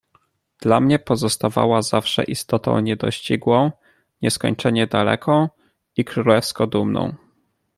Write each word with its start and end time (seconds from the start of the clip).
"Dla 0.61 0.79
mnie 0.81 0.99
pozostawała 0.99 1.81
zawsze 1.81 2.23
istotą 2.23 2.79
niedościgłą, 2.79 3.71
nieskończenie 4.21 4.87
daleką, 4.87 5.49
i 5.95 6.05
królewsko 6.05 6.67
dumną." 6.67 7.15